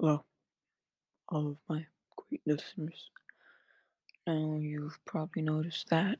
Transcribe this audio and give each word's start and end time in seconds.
Hello, 0.00 0.22
all 1.28 1.48
of 1.48 1.56
my 1.68 1.84
great 2.14 2.40
listeners. 2.46 3.10
Now, 4.28 4.56
you've 4.60 4.96
probably 5.04 5.42
noticed 5.42 5.88
that 5.88 6.18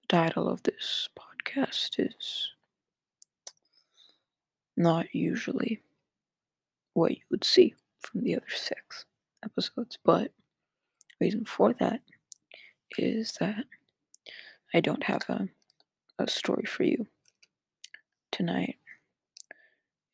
the 0.00 0.06
title 0.08 0.48
of 0.48 0.62
this 0.62 1.10
podcast 1.14 1.90
is 1.98 2.52
not 4.78 5.14
usually 5.14 5.82
what 6.94 7.10
you 7.10 7.22
would 7.30 7.44
see 7.44 7.74
from 8.00 8.22
the 8.22 8.36
other 8.36 8.46
six 8.48 9.04
episodes, 9.44 9.98
but 10.02 10.32
reason 11.20 11.44
for 11.44 11.74
that 11.80 12.00
is 12.96 13.36
that 13.40 13.66
I 14.72 14.80
don't 14.80 15.04
have 15.04 15.24
a, 15.28 15.48
a 16.18 16.30
story 16.30 16.64
for 16.64 16.84
you 16.84 17.06
tonight. 18.32 18.76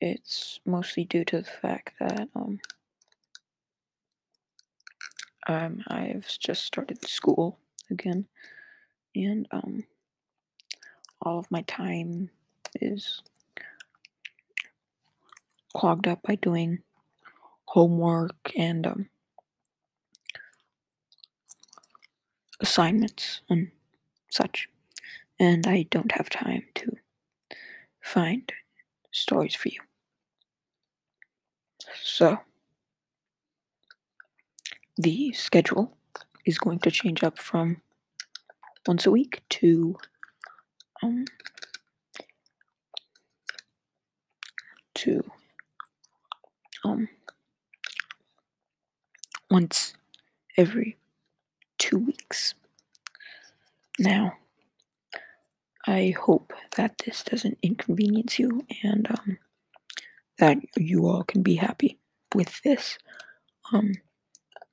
It's 0.01 0.61
mostly 0.65 1.05
due 1.05 1.25
to 1.27 1.39
the 1.39 1.45
fact 1.45 1.93
that 2.01 2.29
um, 2.35 2.59
um 5.47 5.85
I've 5.89 6.27
just 6.39 6.65
started 6.65 7.07
school 7.07 7.59
again, 7.91 8.27
and 9.15 9.47
um, 9.51 9.85
all 11.21 11.39
of 11.39 11.51
my 11.51 11.63
time 11.63 12.31
is 12.81 13.23
clogged 15.77 16.09
up 16.09 16.23
by 16.23 16.35
doing 16.37 16.79
homework 17.67 18.53
and 18.57 18.87
um, 18.87 19.09
assignments 22.61 23.43
and 23.51 23.71
such, 24.31 24.69
and 25.39 25.67
I 25.67 25.83
don't 25.91 26.13
have 26.13 26.31
time 26.31 26.65
to 26.77 26.97
find 28.01 28.51
stories 29.13 29.55
for 29.55 29.69
you. 29.69 29.81
So, 32.21 32.39
the 34.99 35.33
schedule 35.33 35.97
is 36.45 36.59
going 36.59 36.81
to 36.81 36.91
change 36.91 37.25
up 37.25 37.39
from 37.39 37.81
once 38.87 39.07
a 39.07 39.11
week 39.11 39.41
to 39.49 39.97
um 41.03 41.25
to 44.97 45.25
um 46.85 47.09
once 49.51 49.95
every 50.59 50.99
two 51.79 52.01
weeks. 52.01 52.53
Now, 53.99 54.35
I 55.87 56.15
hope 56.21 56.53
that 56.77 56.99
this 56.99 57.23
doesn't 57.23 57.57
inconvenience 57.63 58.39
you 58.39 58.67
and 58.83 59.11
um, 59.11 59.39
that 60.37 60.59
you 60.77 61.07
all 61.07 61.23
can 61.23 61.43
be 61.43 61.55
happy 61.55 62.00
with 62.35 62.61
this. 62.63 62.99
Um, 63.73 63.95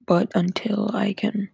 but 0.05 0.31
until 0.35 0.91
I 0.93 1.13
can, 1.13 1.49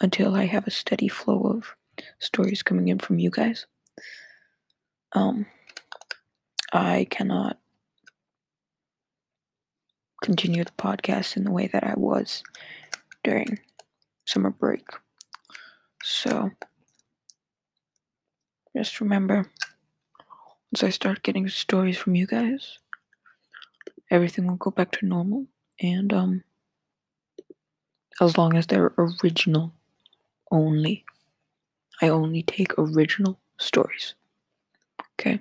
until 0.00 0.34
I 0.34 0.46
have 0.46 0.66
a 0.66 0.70
steady 0.70 1.08
flow 1.08 1.40
of 1.40 1.74
stories 2.18 2.62
coming 2.62 2.88
in 2.88 2.98
from 2.98 3.18
you 3.18 3.30
guys, 3.30 3.66
um, 5.12 5.46
I 6.72 7.06
cannot 7.10 7.58
continue 10.22 10.64
the 10.64 10.72
podcast 10.72 11.36
in 11.36 11.44
the 11.44 11.50
way 11.50 11.66
that 11.68 11.84
I 11.84 11.94
was 11.96 12.42
during 13.24 13.58
summer 14.26 14.50
break. 14.50 14.86
So, 16.02 16.50
just 18.76 19.00
remember, 19.00 19.50
once 20.70 20.82
I 20.82 20.90
start 20.90 21.22
getting 21.22 21.48
stories 21.48 21.96
from 21.96 22.14
you 22.14 22.26
guys, 22.26 22.78
everything 24.10 24.46
will 24.46 24.56
go 24.56 24.70
back 24.70 24.92
to 24.92 25.06
normal. 25.06 25.46
And, 25.80 26.12
um, 26.12 26.44
as 28.20 28.36
long 28.36 28.56
as 28.56 28.66
they're 28.66 28.92
original 28.98 29.72
only, 30.50 31.04
I 32.02 32.08
only 32.08 32.42
take 32.42 32.76
original 32.78 33.38
stories. 33.58 34.14
Okay? 35.14 35.40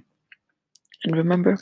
And 1.03 1.15
remember, 1.15 1.57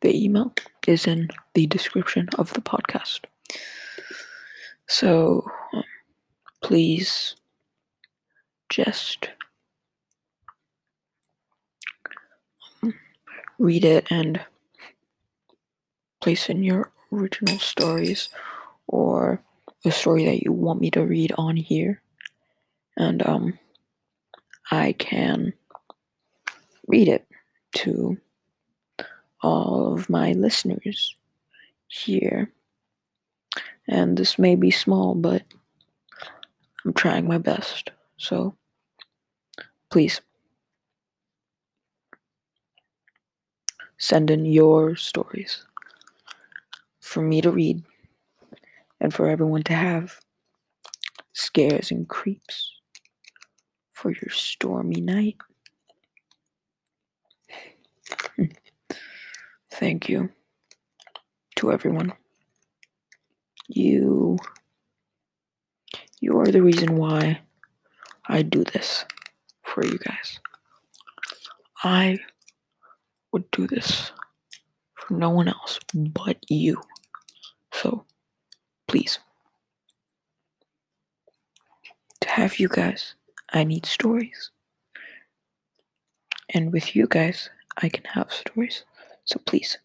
the 0.00 0.24
email 0.24 0.54
is 0.86 1.06
in 1.06 1.28
the 1.54 1.66
description 1.66 2.28
of 2.38 2.52
the 2.52 2.60
podcast. 2.60 3.20
So, 4.88 5.46
um, 5.72 5.84
please 6.62 7.36
just 8.68 9.28
um, 12.82 12.94
read 13.58 13.84
it 13.84 14.06
and 14.10 14.40
place 16.22 16.48
in 16.48 16.62
your 16.62 16.90
original 17.12 17.58
stories 17.58 18.28
or 18.86 19.42
a 19.84 19.90
story 19.90 20.24
that 20.26 20.42
you 20.42 20.52
want 20.52 20.80
me 20.80 20.90
to 20.90 21.04
read 21.04 21.32
on 21.36 21.56
here 21.56 22.00
and 22.96 23.26
um 23.26 23.58
I 24.70 24.92
can 24.92 25.52
read 26.86 27.08
it 27.08 27.26
to 27.76 28.16
all 29.42 29.92
of 29.92 30.08
my 30.08 30.32
listeners 30.32 31.14
here. 31.88 32.50
And 33.88 34.16
this 34.16 34.38
may 34.38 34.54
be 34.54 34.70
small, 34.70 35.14
but 35.14 35.42
I'm 36.84 36.94
trying 36.94 37.26
my 37.26 37.38
best. 37.38 37.90
So 38.16 38.54
please 39.90 40.20
send 43.98 44.30
in 44.30 44.44
your 44.44 44.96
stories 44.96 45.64
for 47.12 47.20
me 47.20 47.42
to 47.42 47.50
read 47.50 47.84
and 48.98 49.12
for 49.12 49.28
everyone 49.28 49.62
to 49.62 49.74
have 49.74 50.18
scares 51.34 51.90
and 51.90 52.08
creeps 52.08 52.80
for 53.90 54.10
your 54.10 54.30
stormy 54.30 55.02
night. 55.02 55.36
Thank 59.70 60.08
you 60.08 60.30
to 61.56 61.70
everyone. 61.70 62.14
You 63.68 64.38
you 66.20 66.38
are 66.40 66.46
the 66.46 66.62
reason 66.62 66.96
why 66.96 67.40
I 68.26 68.40
do 68.40 68.64
this 68.64 69.04
for 69.64 69.84
you 69.84 69.98
guys. 69.98 70.40
I 71.84 72.20
would 73.32 73.50
do 73.50 73.66
this 73.66 74.12
for 74.94 75.12
no 75.12 75.28
one 75.28 75.48
else 75.48 75.78
but 75.92 76.38
you. 76.48 76.80
Please. 78.92 79.18
To 82.20 82.28
have 82.28 82.60
you 82.60 82.68
guys, 82.68 83.14
I 83.52 83.64
need 83.64 83.86
stories. 83.86 84.50
And 86.50 86.72
with 86.72 86.94
you 86.94 87.06
guys, 87.08 87.48
I 87.78 87.88
can 87.88 88.04
have 88.04 88.30
stories. 88.30 88.84
So 89.24 89.40
please 89.46 89.78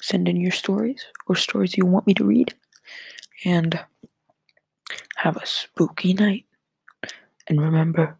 send 0.00 0.28
in 0.28 0.36
your 0.36 0.52
stories 0.52 1.06
or 1.26 1.36
stories 1.36 1.76
you 1.78 1.86
want 1.86 2.06
me 2.06 2.14
to 2.14 2.24
read 2.24 2.54
and 3.46 3.80
have 5.16 5.36
a 5.38 5.46
spooky 5.46 6.12
night. 6.12 6.44
And 7.46 7.60
remember, 7.60 8.18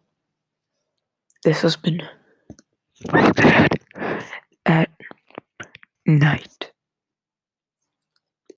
this 1.43 1.61
has 1.61 1.75
been 1.77 2.01
my 3.13 3.31
bad 3.31 3.79
at 4.65 4.89
night. 6.07 6.58